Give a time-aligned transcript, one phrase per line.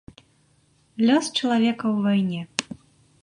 [1.09, 2.41] Лёс чалавека ў вайне.